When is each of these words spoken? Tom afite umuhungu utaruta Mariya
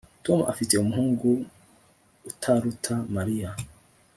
Tom 0.25 0.39
afite 0.51 0.73
umuhungu 0.75 1.29
utaruta 2.29 2.93
Mariya 3.15 3.49